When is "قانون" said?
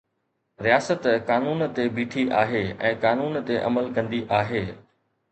1.29-1.59, 3.03-3.37